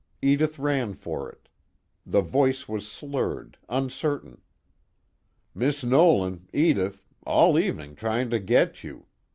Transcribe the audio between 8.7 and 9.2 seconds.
you.